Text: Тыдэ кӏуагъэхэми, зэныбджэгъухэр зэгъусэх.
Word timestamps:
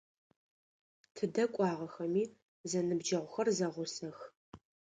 Тыдэ 1.15 1.43
кӏуагъэхэми, 1.53 2.23
зэныбджэгъухэр 2.69 3.47
зэгъусэх. 3.57 4.17